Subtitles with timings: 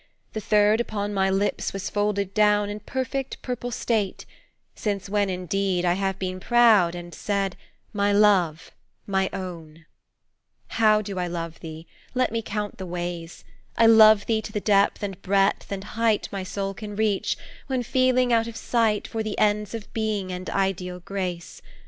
[0.33, 4.25] The third upon my lips was folded down In perfect, purple state;
[4.73, 7.55] since when, indeed, I have been proud and said,
[7.93, 8.71] 'My love,
[9.05, 9.85] my own!'
[10.69, 11.85] How do I love thee?
[12.15, 13.43] Let me count the ways,
[13.77, 17.37] I love thee to the depth and breadth and height My soul can reach,
[17.67, 21.61] when feeling out of sight For the ends of being and ideal Grace.